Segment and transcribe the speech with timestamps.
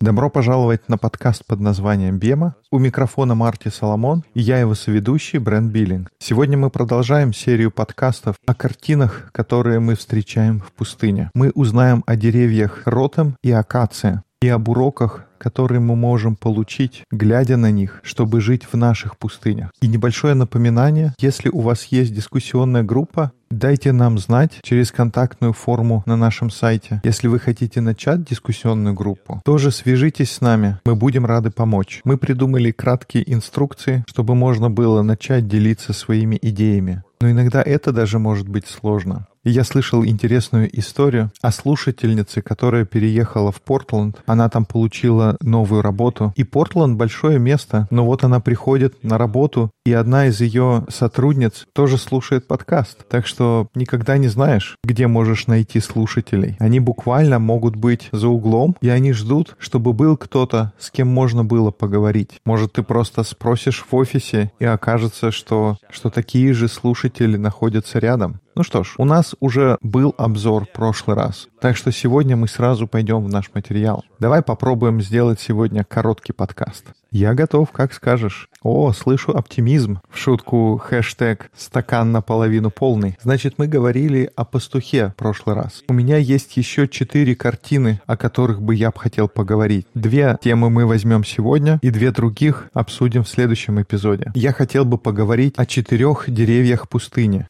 [0.00, 2.54] Добро пожаловать на подкаст под названием «Бема».
[2.70, 6.10] У микрофона Марти Соломон и я его соведущий Брент Биллинг.
[6.18, 11.30] Сегодня мы продолжаем серию подкастов о картинах, которые мы встречаем в пустыне.
[11.34, 17.56] Мы узнаем о деревьях ротом и акация, и об уроках, которые мы можем получить, глядя
[17.56, 19.72] на них, чтобы жить в наших пустынях.
[19.80, 26.02] И небольшое напоминание, если у вас есть дискуссионная группа, Дайте нам знать через контактную форму
[26.06, 27.02] на нашем сайте.
[27.04, 30.78] Если вы хотите начать дискуссионную группу, тоже свяжитесь с нами.
[30.86, 32.00] Мы будем рады помочь.
[32.04, 37.02] Мы придумали краткие инструкции, чтобы можно было начать делиться своими идеями.
[37.20, 39.28] Но иногда это даже может быть сложно.
[39.44, 44.22] И я слышал интересную историю о слушательнице, которая переехала в Портленд.
[44.24, 46.32] Она там получила новую работу.
[46.36, 51.66] И Портленд— большое место, но вот она приходит на работу, и одна из ее сотрудниц
[51.72, 53.06] тоже слушает подкаст.
[53.08, 56.56] Так что никогда не знаешь, где можешь найти слушателей.
[56.60, 61.44] Они буквально могут быть за углом, и они ждут, чтобы был кто-то, с кем можно
[61.44, 62.40] было поговорить.
[62.44, 68.40] Может, ты просто спросишь в офисе, и окажется, что, что такие же слушатели находятся рядом.
[68.54, 72.48] Ну что ж, у нас уже был обзор в прошлый раз, так что сегодня мы
[72.48, 74.04] сразу пойдем в наш материал.
[74.18, 76.92] Давай попробуем сделать сегодня короткий подкаст.
[77.12, 78.48] Я готов, как скажешь.
[78.62, 80.00] О, слышу оптимизм.
[80.08, 83.18] В шутку хэштег «стакан наполовину полный».
[83.20, 85.84] Значит, мы говорили о пастухе в прошлый раз.
[85.88, 89.86] У меня есть еще четыре картины, о которых бы я бы хотел поговорить.
[89.92, 94.32] Две темы мы возьмем сегодня, и две других обсудим в следующем эпизоде.
[94.34, 97.46] Я хотел бы поговорить о четырех деревьях пустыни.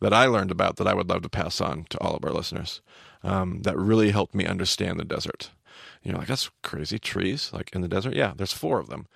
[0.00, 2.32] that I learned about that I would love to pass on to all of our
[2.32, 2.80] listeners
[3.22, 5.50] um, that really helped me understand the desert.
[6.02, 6.98] You're like, that's crazy.
[6.98, 8.14] Trees, like in the desert?
[8.14, 9.06] Yeah, there's four of them.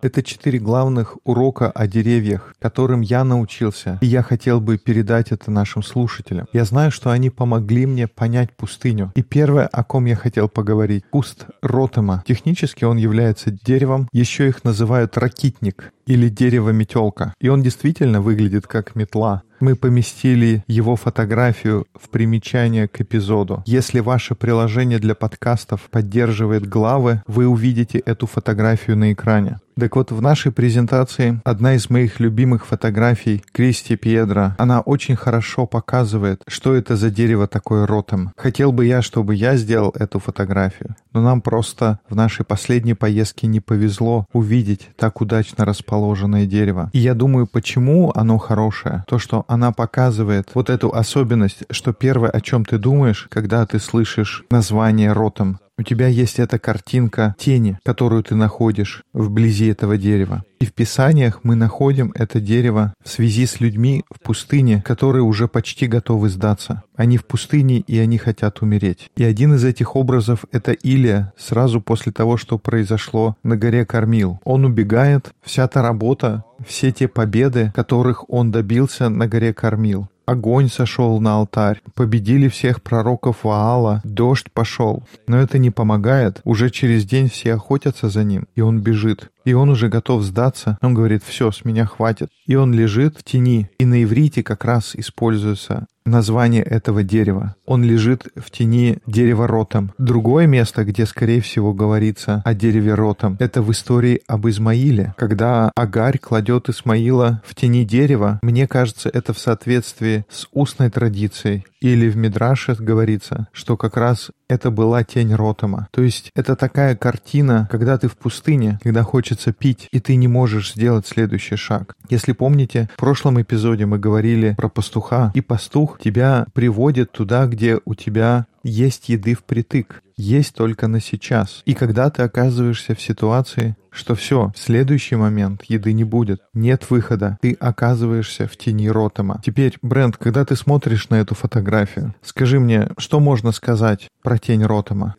[0.00, 5.50] Это четыре главных урока о деревьях, которым я научился, и я хотел бы передать это
[5.50, 6.46] нашим слушателям.
[6.52, 9.10] Я знаю, что они помогли мне понять пустыню.
[9.16, 12.22] И первое, о ком я хотел поговорить, куст ротема.
[12.26, 17.34] Технически он является деревом, еще их называют ракитник или дерево-метелка.
[17.40, 19.42] И он действительно выглядит как метла.
[19.60, 23.62] Мы поместили его фотографию в примечание к эпизоду.
[23.66, 29.58] Если ваше приложение для подкастов поддерживает главы, вы увидите эту фотографию на экране.
[29.78, 34.56] Так вот, в нашей презентации одна из моих любимых фотографий Кристи Пьедро.
[34.58, 38.32] Она очень хорошо показывает, что это за дерево такое ротом.
[38.36, 43.46] Хотел бы я, чтобы я сделал эту фотографию, но нам просто в нашей последней поездке
[43.46, 46.90] не повезло увидеть так удачно расположенное дерево.
[46.92, 49.04] И я думаю, почему оно хорошее.
[49.06, 53.80] То, что она показывает вот эту особенность, что первое, о чем ты думаешь, когда ты
[53.80, 60.42] слышишь название ротом, у тебя есть эта картинка тени, которую ты находишь вблизи этого дерева.
[60.60, 65.46] И в Писаниях мы находим это дерево в связи с людьми в пустыне, которые уже
[65.46, 66.82] почти готовы сдаться.
[66.96, 69.08] Они в пустыне, и они хотят умереть.
[69.16, 74.40] И один из этих образов— это Илия сразу после того, что произошло на горе Кормил.
[74.42, 80.68] Он убегает, вся та работа, все те победы, которых он добился на горе Кормил огонь
[80.68, 85.02] сошел на алтарь, победили всех пророков Ваала, дождь пошел.
[85.26, 86.40] Но это не помогает.
[86.44, 89.30] Уже через день все охотятся за ним, и он бежит.
[89.48, 90.76] И он уже готов сдаться.
[90.82, 92.28] Он говорит, все, с меня хватит.
[92.46, 93.70] И он лежит в тени.
[93.78, 97.54] И на иврите как раз используется название этого дерева.
[97.64, 99.92] Он лежит в тени дерева ротом.
[99.98, 105.14] Другое место, где, скорее всего, говорится о дереве ротом, это в истории об Измаиле.
[105.16, 111.64] Когда Агарь кладет Исмаила в тени дерева, мне кажется, это в соответствии с устной традицией.
[111.80, 115.88] Или в Мидраше говорится, что как раз это была тень Ротома.
[115.92, 120.28] То есть это такая картина, когда ты в пустыне, когда хочется пить, и ты не
[120.28, 121.94] можешь сделать следующий шаг.
[122.10, 127.78] Если помните, в прошлом эпизоде мы говорили про пастуха, и пастух тебя приводит туда, где
[127.84, 131.62] у тебя есть еды впритык, есть только на сейчас.
[131.64, 136.90] И когда ты оказываешься в ситуации, что все, в следующий момент еды не будет, нет
[136.90, 139.40] выхода, ты оказываешься в тени Ротема.
[139.44, 144.64] Теперь, Брент, когда ты смотришь на эту фотографию, скажи мне, что можно сказать про тень
[144.64, 145.14] Ротема?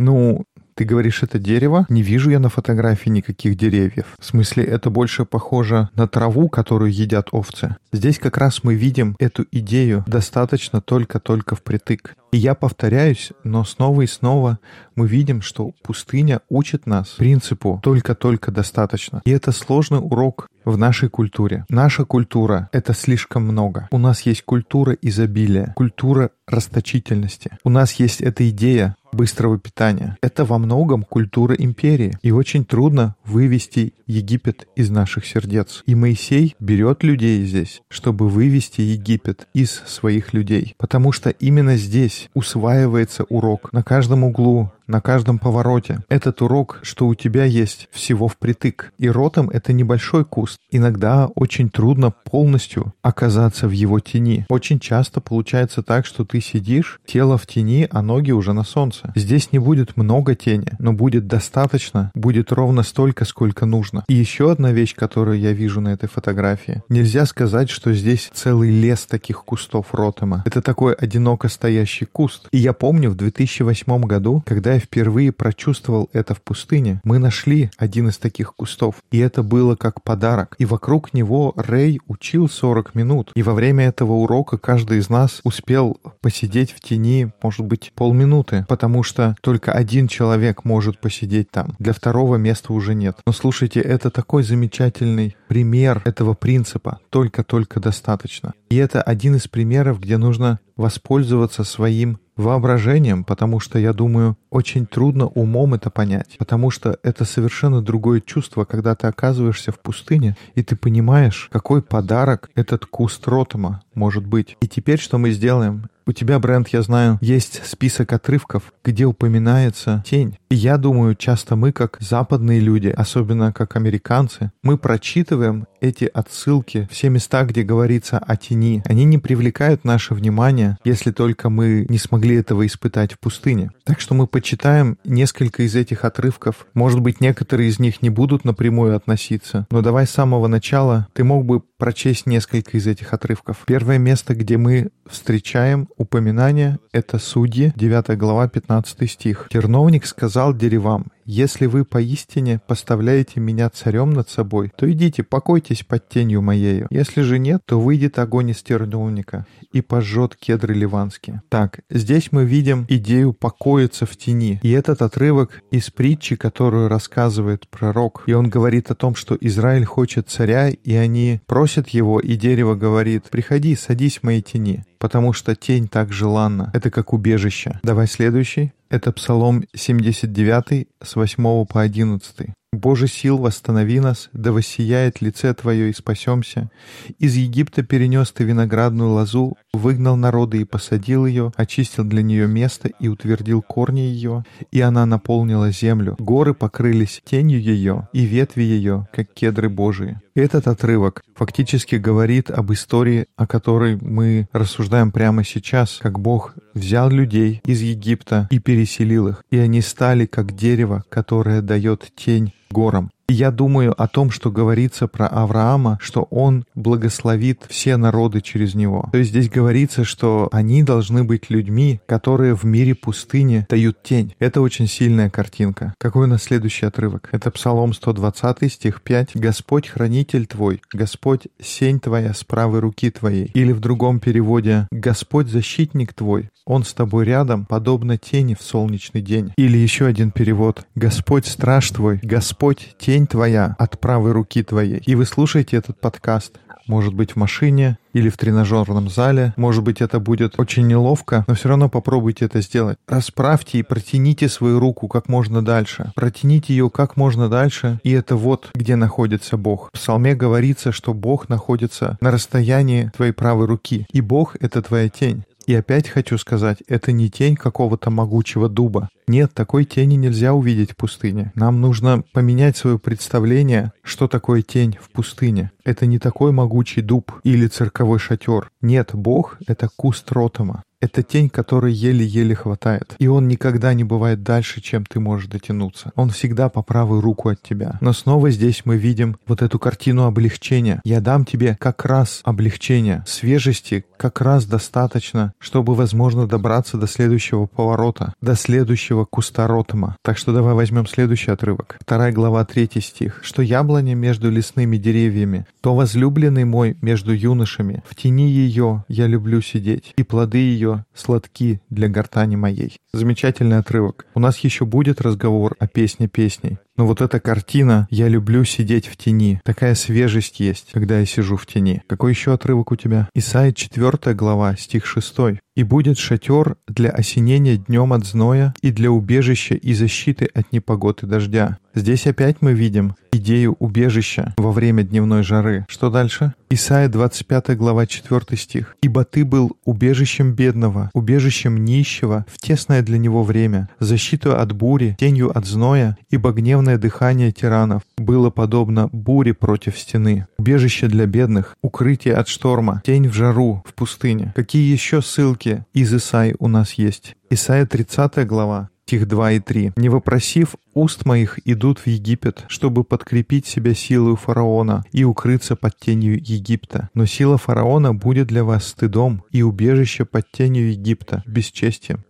[0.00, 0.44] Ну,
[0.74, 1.86] ты говоришь, это дерево?
[1.88, 4.06] Не вижу я на фотографии никаких деревьев.
[4.18, 7.76] В смысле, это больше похоже на траву, которую едят овцы.
[7.92, 12.16] Здесь как раз мы видим эту идею достаточно только-только впритык.
[12.32, 14.58] И я повторяюсь, но снова и снова
[14.96, 19.22] мы видим, что пустыня учит нас принципу «только-только достаточно».
[19.24, 21.64] И это сложный урок в нашей культуре.
[21.68, 23.88] Наша культура— это слишком много.
[23.92, 27.52] У нас есть культура изобилия, культура расточительности.
[27.62, 30.18] У нас есть эта идея быстрого питания.
[30.20, 32.18] Это во многом культура империи.
[32.22, 35.82] И очень трудно вывести Египет из наших сердец.
[35.86, 40.74] И Моисей берет людей здесь, чтобы вывести Египет из своих людей.
[40.76, 43.72] Потому что именно здесь усваивается урок.
[43.72, 46.00] На каждом углу на каждом повороте.
[46.08, 48.92] Этот урок, что у тебя есть всего впритык.
[48.98, 50.58] И ротом это небольшой куст.
[50.70, 54.46] Иногда очень трудно полностью оказаться в его тени.
[54.48, 59.12] Очень часто получается так, что ты сидишь, тело в тени, а ноги уже на солнце.
[59.14, 64.04] Здесь не будет много тени, но будет достаточно, будет ровно столько, сколько нужно.
[64.08, 66.82] И еще одна вещь, которую я вижу на этой фотографии.
[66.88, 70.42] Нельзя сказать, что здесь целый лес таких кустов ротома.
[70.46, 72.48] Это такой одиноко стоящий куст.
[72.50, 77.70] И я помню в 2008 году, когда я впервые прочувствовал это в пустыне, мы нашли
[77.78, 80.54] один из таких кустов, и это было как подарок.
[80.58, 85.40] И вокруг него Рэй учил 40 минут, и во время этого урока каждый из нас
[85.44, 91.74] успел посидеть в тени, может быть, полминуты, потому что только один человек может посидеть там.
[91.78, 93.18] Для второго места уже нет.
[93.26, 97.00] Но слушайте, это такой замечательный пример этого принципа.
[97.10, 98.52] Только-только достаточно.
[98.70, 104.86] И это один из примеров, где нужно воспользоваться своим воображением, потому что, я думаю, очень
[104.86, 110.36] трудно умом это понять, потому что это совершенно другое чувство, когда ты оказываешься в пустыне,
[110.54, 114.56] и ты понимаешь, какой подарок этот куст ротома может быть.
[114.60, 115.88] И теперь что мы сделаем?
[116.06, 120.36] У тебя, Брент, я знаю, есть список отрывков, где упоминается тень.
[120.50, 126.88] И я думаю, часто мы, как западные люди, особенно как американцы, мы прочитываем эти отсылки,
[126.90, 128.82] все места, где говорится о тени.
[128.86, 133.70] Они не привлекают наше внимание, если только мы не смогли этого испытать в пустыне.
[133.84, 136.66] Так что мы почитаем несколько из этих отрывков.
[136.74, 141.24] Может быть, некоторые из них не будут напрямую относиться, но давай с самого начала ты
[141.24, 143.64] мог бы прочесть несколько из этих отрывков.
[143.66, 149.48] Первое место, где мы встречаем упоминание, это Судьи, 9 глава, 15 стих.
[149.50, 156.08] «Терновник сказал деревам, если вы поистине поставляете меня царем над собой, то идите, покойтесь под
[156.08, 156.86] тенью моею.
[156.90, 161.42] Если же нет, то выйдет огонь из терновника и пожжет кедры ливанские.
[161.48, 164.60] Так, здесь мы видим идею покоиться в тени.
[164.62, 168.24] И этот отрывок из притчи, которую рассказывает пророк.
[168.26, 172.74] И он говорит о том, что Израиль хочет царя, и они просят его, и дерево
[172.74, 176.70] говорит, «Приходи, садись в моей тени» потому что тень так желанна.
[176.72, 177.78] Это как убежище.
[177.82, 178.72] Давай следующий.
[178.88, 182.48] Это Псалом 79 с 8 по 11.
[182.74, 186.70] «Боже сил, восстанови нас, да воссияет лице Твое, и спасемся.
[187.18, 192.88] Из Египта перенес Ты виноградную лозу, выгнал народы и посадил ее, очистил для нее место
[192.88, 196.16] и утвердил корни ее, и она наполнила землю.
[196.18, 200.20] Горы покрылись тенью ее, и ветви ее, как кедры Божии».
[200.34, 207.08] Этот отрывок фактически говорит об истории, о которой мы рассуждаем прямо сейчас, как Бог взял
[207.08, 213.10] людей из Египта и переселил их, и они стали как дерево, которое дает тень горам.
[213.28, 219.08] Я думаю о том, что говорится про Авраама, что он благословит все народы через него.
[219.12, 224.34] То есть здесь говорится, что они должны быть людьми, которые в мире пустыни дают тень.
[224.38, 225.94] Это очень сильная картинка.
[225.98, 227.30] Какой у нас следующий отрывок?
[227.32, 229.30] Это Псалом 120, стих 5.
[229.34, 233.50] «Господь хранитель твой, Господь сень твоя с правой руки твоей».
[233.54, 239.22] Или в другом переводе «Господь защитник твой, Он с тобой рядом, подобно тени в солнечный
[239.22, 239.52] день».
[239.56, 245.00] Или еще один перевод «Господь страж твой, Господь тень тень твоя от правой руки твоей.
[245.06, 246.58] И вы слушаете этот подкаст,
[246.88, 249.54] может быть, в машине или в тренажерном зале.
[249.56, 252.98] Может быть, это будет очень неловко, но все равно попробуйте это сделать.
[253.06, 256.10] Расправьте и протяните свою руку как можно дальше.
[256.16, 259.90] Протяните ее как можно дальше, и это вот где находится Бог.
[259.92, 265.08] В псалме говорится, что Бог находится на расстоянии твоей правой руки, и Бог— это твоя
[265.08, 265.44] тень.
[265.66, 269.08] И опять хочу сказать, это не тень какого-то могучего дуба.
[269.26, 271.52] Нет, такой тени нельзя увидеть в пустыне.
[271.54, 275.70] Нам нужно поменять свое представление, что такое тень в пустыне.
[275.84, 278.70] Это не такой могучий дуб или цирковой шатер.
[278.82, 280.82] Нет, Бог— это куст ротома.
[281.04, 283.14] Это тень, которой еле-еле хватает.
[283.18, 286.12] И он никогда не бывает дальше, чем ты можешь дотянуться.
[286.16, 287.98] Он всегда по правую руку от тебя.
[288.00, 291.02] Но снова здесь мы видим вот эту картину облегчения.
[291.04, 293.22] Я дам тебе как раз облегчение.
[293.26, 300.16] Свежести как раз достаточно, чтобы, возможно, добраться до следующего поворота, до следующего куста ротома.
[300.22, 301.98] Так что давай возьмем следующий отрывок.
[302.00, 303.40] Вторая глава, третий стих.
[303.42, 308.02] «Что яблоня между лесными деревьями, то возлюбленный мой между юношами.
[308.08, 312.98] В тени ее я люблю сидеть, и плоды ее сладки для гортани моей.
[313.12, 314.26] Замечательный отрывок.
[314.34, 316.78] У нас еще будет разговор о песне песней.
[316.96, 319.60] Но вот эта картина «Я люблю сидеть в тени».
[319.64, 322.02] Такая свежесть есть, когда я сижу в тени.
[322.06, 323.28] Какой еще отрывок у тебя?
[323.34, 325.34] Исайя 4 глава, стих 6.
[325.74, 331.24] «И будет шатер для осенения днем от зноя и для убежища и защиты от непогод
[331.24, 331.78] и дождя».
[331.94, 335.86] Здесь опять мы видим идею убежища во время дневной жары.
[335.88, 336.54] Что дальше?
[336.70, 338.96] Исайя 25 глава 4 стих.
[339.02, 345.16] «Ибо ты был убежищем бедного, убежищем нищего в тесное для него время, защиту от бури,
[345.18, 346.52] тенью от зноя, ибо
[346.84, 353.28] гневное дыхание тиранов было подобно буре против стены, убежище для бедных, укрытие от шторма, тень
[353.28, 354.52] в жару, в пустыне».
[354.54, 357.36] Какие еще ссылки из Исаи у нас есть?
[357.48, 359.92] Исайя 30 глава, стих 2 и 3.
[359.96, 365.98] «Не вопросив уст моих идут в Египет, чтобы подкрепить себя силой фараона и укрыться под
[365.98, 367.08] тенью Египта.
[367.14, 372.24] Но сила фараона будет для вас стыдом и убежище под тенью Египта, бесчестием».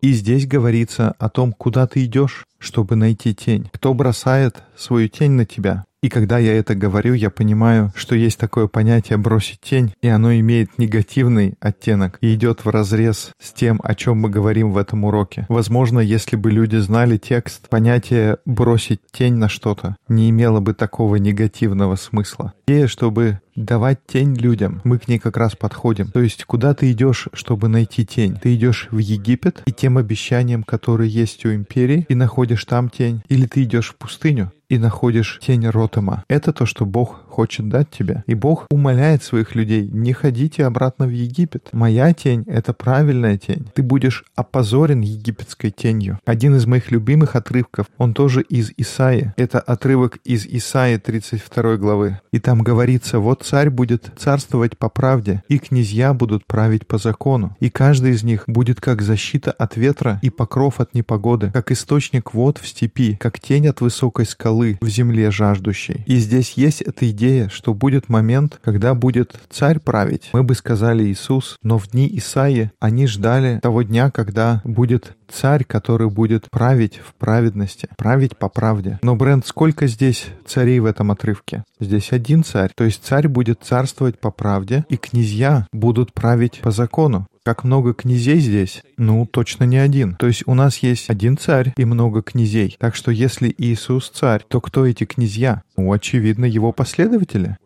[0.00, 3.68] И здесь говорится о том, куда ты идешь, чтобы найти тень.
[3.72, 5.84] Кто бросает свою тень на тебя?
[6.02, 10.32] И когда я это говорю, я понимаю, что есть такое понятие «бросить тень», и оно
[10.32, 15.04] имеет негативный оттенок и идет в разрез с тем, о чем мы говорим в этом
[15.04, 15.44] уроке.
[15.50, 21.16] Возможно, если бы люди знали текст, понятие «бросить тень на что-то» не имело бы такого
[21.16, 22.54] негативного смысла.
[22.66, 24.80] Идея, чтобы давать тень людям.
[24.84, 26.08] Мы к ней как раз подходим.
[26.08, 28.36] То есть, куда ты идешь, чтобы найти тень?
[28.40, 33.22] Ты идешь в Египет и тем обещаниям, которые есть у империи, и находишь там тень.
[33.28, 36.24] Или ты идешь в пустыню и находишь тень Ротома.
[36.28, 38.24] Это то, что Бог хочет дать тебе.
[38.26, 41.68] И Бог умоляет своих людей, не ходите обратно в Египет.
[41.72, 43.68] Моя тень— это правильная тень.
[43.74, 46.18] Ты будешь опозорен египетской тенью.
[46.26, 49.32] Один из моих любимых отрывков, он тоже из Исаи.
[49.36, 52.20] Это отрывок из Исаи 32 главы.
[52.32, 57.56] И там говорится, вот царь будет царствовать по правде, и князья будут править по закону.
[57.60, 62.34] И каждый из них будет как защита от ветра и покров от непогоды, как источник
[62.34, 66.02] вод в степи, как тень от высокой скалы, в земле жаждущей.
[66.06, 67.19] И здесь есть эта идея,
[67.50, 70.30] что будет момент, когда будет царь править.
[70.32, 75.64] Мы бы сказали Иисус, но в дни Исаии они ждали того дня, когда будет царь,
[75.64, 78.98] который будет править в праведности, править по правде.
[79.02, 81.64] Но, Брент, сколько здесь царей в этом отрывке?
[81.78, 82.72] Здесь один царь.
[82.74, 87.26] То есть царь будет царствовать по правде, и князья будут править по закону.
[87.50, 88.84] Как много князей здесь?
[88.96, 90.14] Ну, точно не один.
[90.14, 92.76] То есть у нас есть один царь и много князей.
[92.78, 95.64] Так что если Иисус царь, то кто эти князья?
[95.76, 97.56] Ну, очевидно, его последователи.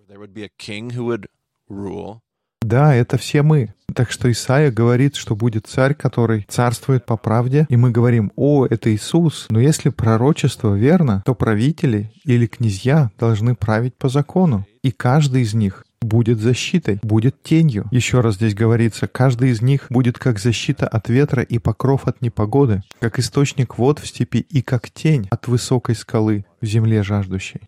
[2.62, 3.74] Да, это все мы.
[3.94, 8.64] Так что Исаия говорит, что будет царь, который царствует по правде, и мы говорим, о,
[8.64, 9.48] это Иисус.
[9.50, 14.64] Но если пророчество верно, то правители или князья должны править по закону.
[14.82, 17.86] И каждый из них будет защитой, будет тенью.
[17.90, 22.20] Еще раз здесь говорится, каждый из них будет как защита от ветра и покров от
[22.22, 27.62] непогоды, как источник вод в степи и как тень от высокой скалы в земле жаждущей.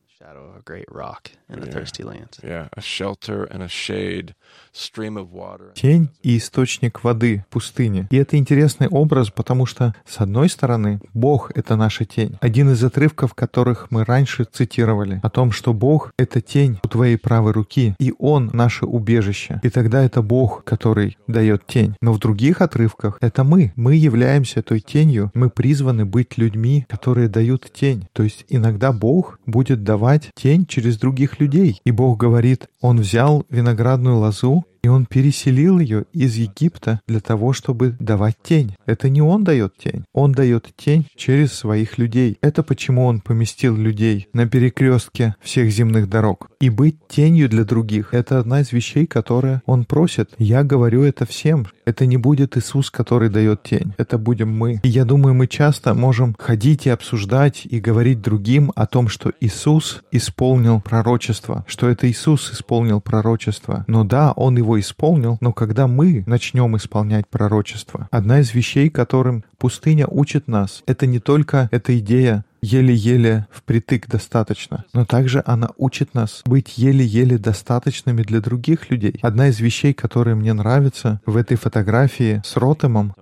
[5.74, 8.08] Тень и источник воды в пустыне.
[8.10, 12.36] И это интересный образ, потому что, с одной стороны, Бог— это наша тень.
[12.40, 17.16] Один из отрывков, которых мы раньше цитировали, о том, что Бог— это тень у твоей
[17.16, 19.60] правой руки, и Он— наше убежище.
[19.62, 21.94] И тогда это Бог, который дает тень.
[22.00, 23.72] Но в других отрывках это мы.
[23.76, 25.30] Мы являемся той тенью.
[25.32, 28.08] Мы призваны быть людьми, которые дают тень.
[28.12, 31.80] То есть иногда Бог будет давать тень через других людей.
[31.84, 37.52] И Бог говорит, Он взял виноградную лозу и он переселил ее из Египта для того,
[37.52, 38.76] чтобы давать тень.
[38.86, 40.04] Это не он дает тень.
[40.12, 42.38] Он дает тень через своих людей.
[42.40, 46.48] Это почему он поместил людей на перекрестке всех земных дорог.
[46.60, 50.30] И быть тенью для других— это одна из вещей, которые он просит.
[50.38, 51.66] Я говорю это всем.
[51.84, 53.92] Это не будет Иисус, который дает тень.
[53.96, 54.80] Это будем мы.
[54.84, 59.32] И я думаю, мы часто можем ходить и обсуждать и говорить другим о том, что
[59.40, 63.84] Иисус исполнил пророчество, что это Иисус исполнил пророчество.
[63.88, 69.44] Но да, Он его исполнил, но когда мы начнем исполнять пророчество, одна из вещей, которым
[69.58, 76.14] пустыня учит нас, это не только эта идея еле-еле впритык достаточно, но также она учит
[76.14, 79.18] нас быть еле-еле достаточными для других людей.
[79.22, 83.14] Одна из вещей, которые мне нравится в этой фотографии с Ротемом,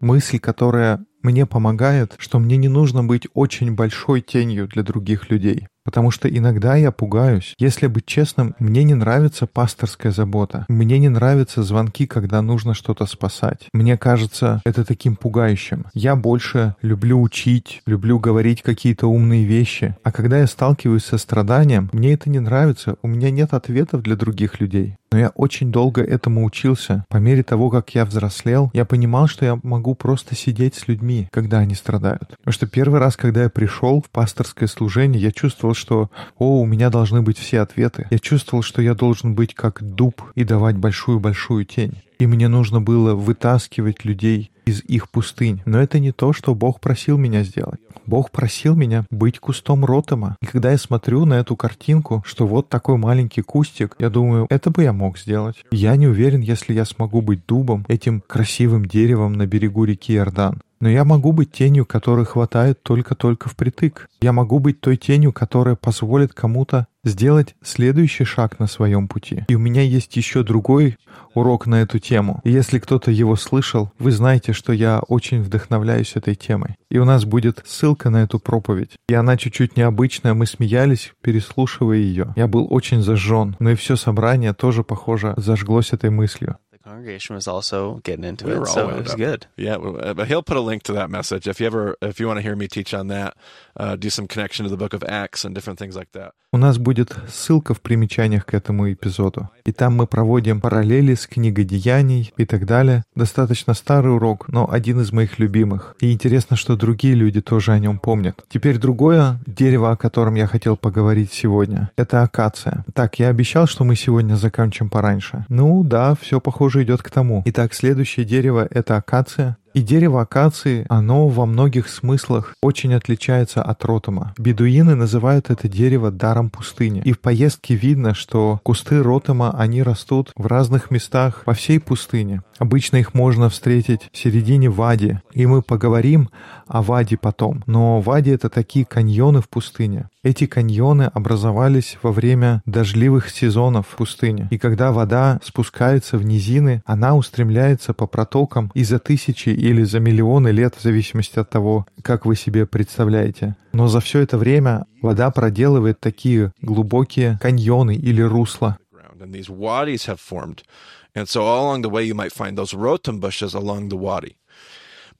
[0.00, 5.68] Мысль, которая мне помогает, что мне не нужно быть очень большой тенью для других людей.
[5.84, 7.54] Потому что иногда я пугаюсь.
[7.58, 10.64] Если быть честным, мне не нравится пасторская забота.
[10.68, 13.68] Мне не нравятся звонки, когда нужно что-то спасать.
[13.72, 15.86] Мне кажется это таким пугающим.
[15.94, 19.96] Я больше люблю учить, люблю говорить какие-то умные вещи.
[20.02, 22.96] А когда я сталкиваюсь со страданием, мне это не нравится.
[23.02, 24.96] У меня нет ответов для других людей.
[25.12, 27.04] Но я очень долго этому учился.
[27.08, 31.28] По мере того, как я взрослел, я понимал, что я могу просто сидеть с людьми,
[31.30, 32.30] когда они страдают.
[32.38, 36.66] Потому что первый раз, когда я пришел в пасторское служение, я чувствовал, что «О, у
[36.66, 38.06] меня должны быть все ответы».
[38.10, 42.80] Я чувствовал, что я должен быть как дуб и давать большую-большую тень и мне нужно
[42.80, 45.62] было вытаскивать людей из их пустынь.
[45.64, 47.80] Но это не то, что Бог просил меня сделать.
[48.06, 50.36] Бог просил меня быть кустом ротома.
[50.40, 54.70] И когда я смотрю на эту картинку, что вот такой маленький кустик, я думаю, это
[54.70, 55.64] бы я мог сделать.
[55.70, 60.60] Я не уверен, если я смогу быть дубом, этим красивым деревом на берегу реки Иордан.
[60.82, 64.08] Но я могу быть тенью, которой хватает только-только впритык.
[64.20, 69.44] Я могу быть той тенью, которая позволит кому-то сделать следующий шаг на своем пути.
[69.46, 70.96] И у меня есть еще другой
[71.34, 72.40] урок на эту тему.
[72.42, 76.74] И если кто-то его слышал, вы знаете, что я очень вдохновляюсь этой темой.
[76.90, 78.96] И у нас будет ссылка на эту проповедь.
[79.08, 82.32] И она чуть-чуть необычная, мы смеялись, переслушивая ее.
[82.34, 86.56] Я был очень зажжен, но и все собрание тоже, похоже, зажглось этой мыслью.
[86.92, 89.18] Congregation was also getting into we it, so it was up.
[89.18, 89.46] good.
[89.56, 92.26] Yeah, uh, but he'll put a link to that message if you ever if you
[92.26, 93.36] want to hear me teach on that.
[93.74, 96.32] Uh, do some connection to the book of Acts and different things like that.
[96.54, 99.48] У нас будет ссылка в примечаниях к этому эпизоду.
[99.64, 103.04] И там мы проводим параллели с книгой Деяний и так далее.
[103.14, 105.96] Достаточно старый урок, но один из моих любимых.
[106.00, 108.44] И интересно, что другие люди тоже о нем помнят.
[108.50, 112.84] Теперь другое дерево, о котором я хотел поговорить сегодня, это акация.
[112.92, 115.46] Так, я обещал, что мы сегодня закончим пораньше.
[115.48, 117.42] Ну да, все похоже идет к тому.
[117.46, 119.56] Итак, следующее дерево— это акация.
[119.74, 124.34] И дерево акации, оно во многих смыслах очень отличается от ротома.
[124.36, 127.00] Бедуины называют это дерево даром пустыни.
[127.04, 132.42] И в поездке видно, что кусты ротома, они растут в разных местах по всей пустыне.
[132.58, 136.28] Обычно их можно встретить в середине Вади, и мы поговорим
[136.68, 137.64] о Ваде потом.
[137.66, 140.08] Но Вади— это такие каньоны в пустыне.
[140.22, 144.46] Эти каньоны образовались во время дождливых сезонов в пустыне.
[144.52, 150.00] И когда вода спускается в низины, она устремляется по протокам и за тысячи или за
[150.00, 153.54] миллионы лет, в зависимости от того, как вы себе представляете.
[153.72, 158.78] Но за все это время вода проделывает такие глубокие каньоны или русла.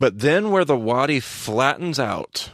[0.00, 2.50] But then where the wadi flattens out,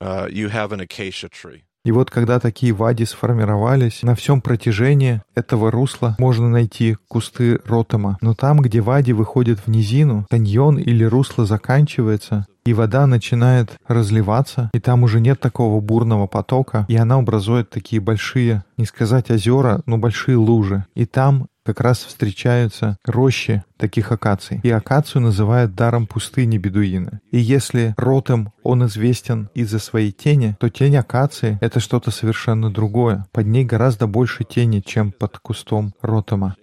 [0.00, 1.64] uh, you have an acacia tree.
[1.84, 8.18] И вот когда такие вади сформировались, на всем протяжении этого русла можно найти кусты ротома.
[8.20, 14.70] Но там, где вади выходит в низину, каньон или русло заканчивается, и вода начинает разливаться,
[14.72, 19.82] и там уже нет такого бурного потока, и она образует такие большие, не сказать озера,
[19.86, 20.84] но большие лужи.
[20.94, 24.60] И там как раз встречаются рощи таких акаций.
[24.62, 27.20] И акацию называют даром пустыни бедуины.
[27.30, 33.26] И если ротом он известен из-за своей тени, то тень акации— это что-то совершенно другое.
[33.32, 36.56] Под ней гораздо больше тени, чем под кустом ротома.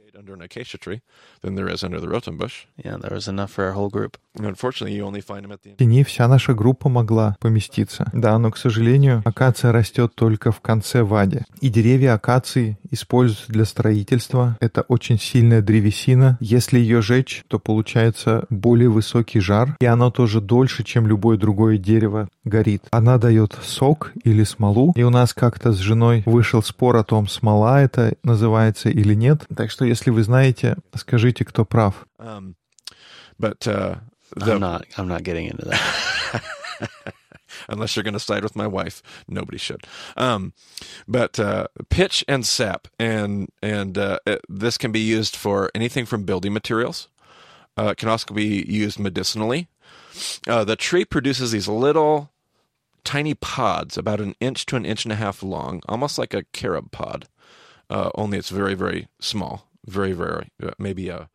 [2.78, 4.18] Yeah, there was enough for our whole group.
[4.39, 8.10] В тени вся наша группа могла поместиться.
[8.13, 11.41] Да, но, к сожалению, акация растет только в конце вади.
[11.62, 14.58] И деревья акации используются для строительства.
[14.60, 16.38] Это очень сильная древесина.
[16.39, 21.78] Если ее жечь, то получается более высокий жар, и оно тоже дольше, чем любое другое
[21.78, 22.84] дерево горит.
[22.91, 27.28] Она дает сок или смолу, и у нас как-то с женой вышел спор о том,
[27.28, 29.45] смола это называется или нет.
[29.56, 32.06] Так что, если вы знаете, скажите, кто прав.
[32.19, 32.56] Um,
[33.39, 33.99] but, uh,
[34.36, 34.54] the...
[34.54, 34.86] I'm not.
[34.98, 36.44] I'm not getting into that.
[37.70, 39.86] Unless you're going to side with my wife, nobody should.
[40.15, 40.54] Um,
[41.08, 46.06] but uh, pitch and sap, and and uh, it, this can be used for anything
[46.06, 47.10] from building materials.
[47.78, 49.68] Uh, it can also be used medicinally.
[50.48, 52.32] Uh, the tree produces these little
[53.04, 56.44] tiny pods, about an inch to an inch and a half long, almost like a
[56.52, 57.28] carob pod.
[57.89, 59.68] Uh, only it's very, very small.
[59.86, 61.30] very, very, uh, maybe a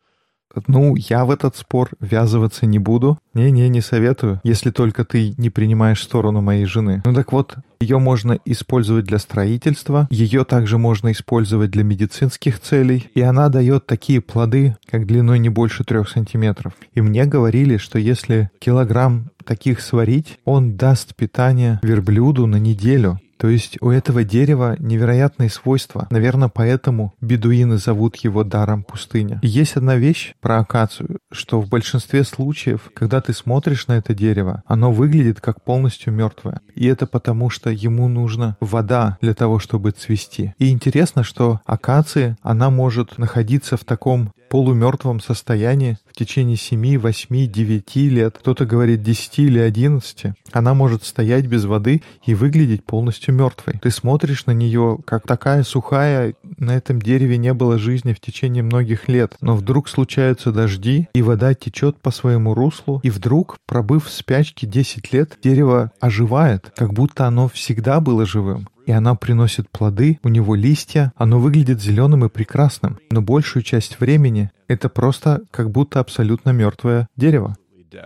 [0.67, 3.17] Ну, я в этот спор ввязываться не буду.
[3.33, 7.01] Не-не, не советую, если только ты не принимаешь сторону моей жены.
[7.05, 13.09] Ну так вот, ее можно использовать для строительства, ее также можно использовать для медицинских целей,
[13.13, 16.73] и она дает такие плоды, как длиной не больше трех сантиметров.
[16.93, 23.19] И мне говорили, что если килограмм таких сварить, он даст питание верблюду на неделю.
[23.37, 26.07] То есть у этого дерева невероятные свойства.
[26.09, 29.39] Наверное, поэтому бедуины зовут его даром пустыня.
[29.41, 34.13] И есть одна вещь про акацию, что в большинстве случаев, когда ты смотришь на это
[34.13, 36.61] дерево, оно выглядит как полностью мертвое.
[36.75, 40.53] И это потому, что ему нужна вода для того, чтобы цвести.
[40.57, 47.51] И интересно, что акация, она может находиться в таком полумертвом состоянии в течение 7, 8,
[47.51, 53.33] 9 лет, кто-то говорит 10 или 11, она может стоять без воды и выглядеть полностью
[53.33, 53.79] мертвой.
[53.81, 58.63] Ты смотришь на нее, как такая сухая, на этом дереве не было жизни в течение
[58.63, 64.05] многих лет, но вдруг случаются дожди, и вода течет по своему руслу, и вдруг, пробыв
[64.05, 69.69] в спячке 10 лет, дерево оживает, как будто оно всегда было живым и она приносит
[69.69, 75.41] плоды, у него листья, оно выглядит зеленым и прекрасным, но большую часть времени это просто
[75.51, 77.55] как будто абсолютно мертвое дерево.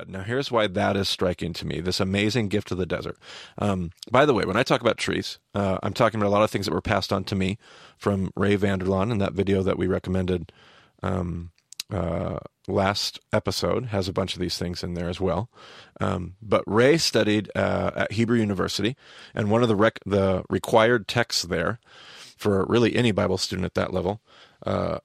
[0.07, 3.17] Now, here's why that is striking to me this amazing gift of the desert.
[3.57, 6.43] Um, by the way, when I talk about trees, uh, I'm talking about a lot
[6.43, 7.57] of things that were passed on to me
[7.97, 10.51] from Ray Vanderlaan in that video that we recommended
[11.01, 11.51] um,
[11.91, 12.37] uh,
[12.69, 15.49] last episode has a bunch of these things in there as well.
[15.99, 18.95] Um, but Ray studied uh, at Hebrew University,
[19.33, 21.79] and one of the rec- the required texts there
[22.37, 24.21] for really any Bible student at that level,
[24.65, 24.99] uh,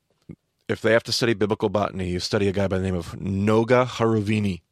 [0.69, 3.13] if they have to study biblical botany, you study a guy by the name of
[3.13, 4.63] Noga Haruvini.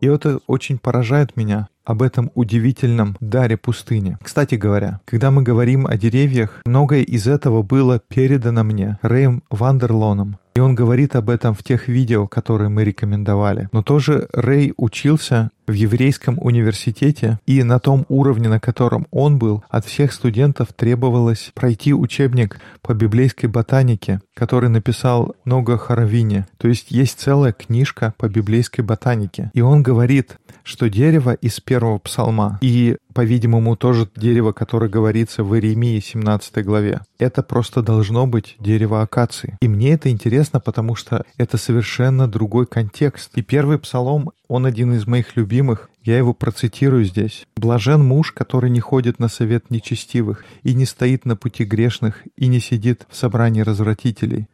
[0.00, 4.16] И это очень поражает меня, об этом удивительном даре пустыни.
[4.22, 10.38] Кстати говоря, когда мы говорим о деревьях, многое из этого было передано мне Рэем Вандерлоном.
[10.54, 13.68] И он говорит об этом в тех видео, которые мы рекомендовали.
[13.72, 19.64] Но тоже Рэй учился в еврейском университете, и на том уровне, на котором он был,
[19.68, 26.46] от всех студентов требовалось пройти учебник по библейской ботанике, который написал Нога Харавини.
[26.58, 29.50] То есть есть целая книжка по библейской ботанике.
[29.54, 35.54] И он говорит, что дерево из первого псалма и, по-видимому, тоже дерево, которое говорится в
[35.54, 39.56] Иеремии 17 главе, это просто должно быть дерево акации.
[39.60, 43.30] И мне это интересно, потому что это совершенно другой контекст.
[43.36, 45.59] И первый псалом, он один из моих любимых,
[46.02, 47.46] я его процитирую здесь.
[47.56, 52.46] «Блажен муж, который не ходит на совет нечестивых, и не стоит на пути грешных, и
[52.46, 54.48] не сидит в собрании развратителей».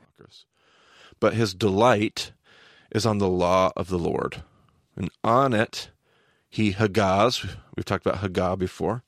[1.21, 2.33] But his delight
[2.91, 4.43] is on the law of the Lord,
[4.97, 5.91] and on it
[6.51, 7.57] he hagaz.
[7.75, 9.03] We've talked about hagah before.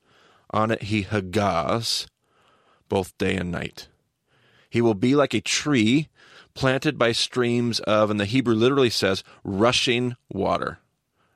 [0.50, 2.06] On it he hagaz
[2.88, 3.88] both day and night.
[4.70, 6.08] He will be like a tree
[6.54, 10.78] planted by streams of, and the Hebrew literally says, rushing water.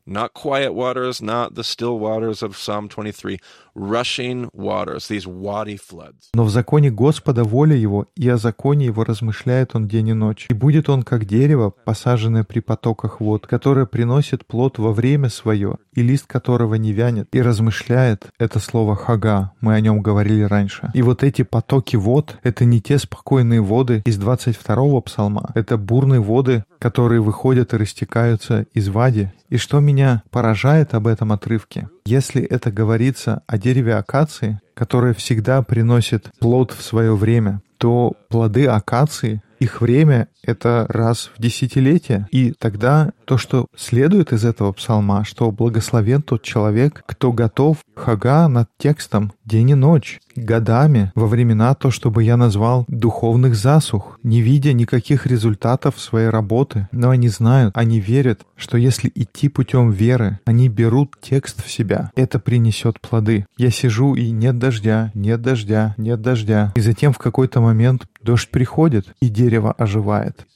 [0.04, 3.38] Not quiet waters, not the still waters of Psalm 23,
[3.74, 6.30] rushing waters, these wadi floods.
[6.34, 10.46] Но в законе Господа воля его, и о законе его размышляет он день и ночь.
[10.48, 15.76] И будет он как дерево, посаженное при потоках вод, которое приносит плод во время свое,
[15.94, 20.90] и лист которого не вянет, и размышляет, это слово «хага», мы о нем говорили раньше.
[20.94, 26.20] И вот эти потоки вод— это не те спокойные воды из 22-го псалма, это бурные
[26.20, 29.30] воды, которые выходят и растекаются из вади.
[29.48, 35.62] И что меня поражает об этом отрывке, если это говорится о дереве акации, которое всегда
[35.62, 42.26] приносит плод в свое время, то плоды акации их время— это раз в десятилетие.
[42.32, 48.48] И тогда то, что следует из этого псалма, что благословен тот человек, кто готов хага
[48.48, 54.40] над текстом день и ночь, годами, во времена то, чтобы я назвал духовных засух, не
[54.40, 56.88] видя никаких результатов своей работы.
[56.92, 62.10] Но они знают, они верят, что если идти путем веры, они берут текст в себя,
[62.14, 63.46] это принесет плоды.
[63.56, 66.72] Я сижу и нет дождя, нет дождя, нет дождя.
[66.76, 70.46] И затем в какой-то момент дождь приходит, и дерево оживает.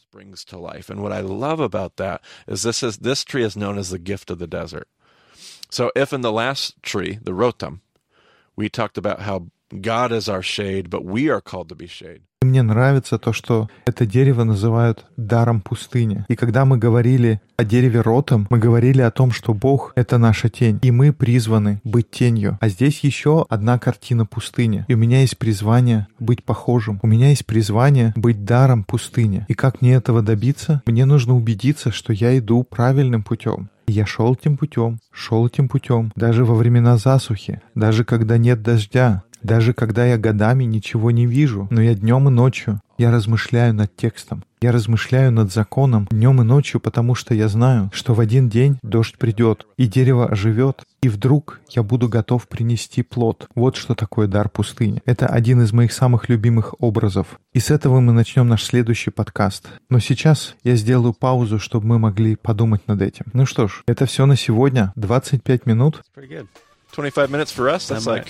[8.58, 12.22] We talked about how God is our shade, but we are called to be shade.
[12.42, 16.24] Мне нравится то, что это дерево называют даром пустыни.
[16.28, 20.48] И когда мы говорили о дереве ротом, мы говорили о том, что Бог— это наша
[20.48, 22.58] тень, и мы призваны быть тенью.
[22.60, 24.84] А здесь еще одна картина пустыни.
[24.86, 27.00] И у меня есть призвание быть похожим.
[27.02, 29.44] У меня есть призвание быть даром пустыни.
[29.48, 30.82] И как мне этого добиться?
[30.86, 33.70] Мне нужно убедиться, что я иду правильным путем.
[33.88, 39.22] Я шел этим путем, шел этим путем, даже во времена засухи, даже когда нет дождя.
[39.42, 43.94] Даже когда я годами ничего не вижу, но я днем и ночью, я размышляю над
[43.94, 44.42] текстом.
[44.62, 48.78] Я размышляю над законом днем и ночью, потому что я знаю, что в один день
[48.82, 53.48] дождь придет, и дерево оживет, и вдруг я буду готов принести плод.
[53.54, 55.02] Вот что такое дар пустыни.
[55.04, 57.38] Это один из моих самых любимых образов.
[57.52, 59.68] И с этого мы начнем наш следующий подкаст.
[59.90, 63.26] Но сейчас я сделаю паузу, чтобы мы могли подумать над этим.
[63.34, 64.92] Ну что ж, это все на сегодня.
[64.96, 66.02] 25 минут.
[66.96, 68.26] 25 minutes for us, that's like...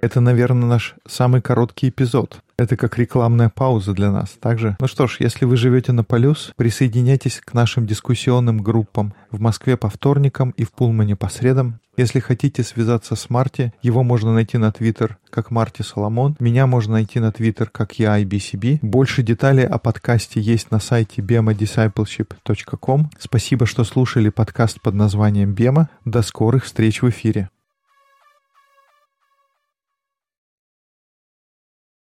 [0.00, 2.40] Это, наверное, наш самый короткий эпизод.
[2.56, 4.30] Это как рекламная пауза для нас.
[4.40, 9.40] Также, ну что ж, если вы живете на Полюс, присоединяйтесь к нашим дискуссионным группам в
[9.40, 11.80] Москве по вторникам и в Пулмане по средам.
[11.96, 16.36] Если хотите связаться с Марти, его можно найти на Твиттер как Марти Соломон.
[16.40, 18.80] Меня можно найти на Твиттер как я IBCB.
[18.82, 23.10] Больше деталей о подкасте есть на сайте bemadiscipleship.com.
[23.18, 25.88] Спасибо, что слушали подкаст под названием Бема.
[26.04, 27.48] До скорых встреч в эфире.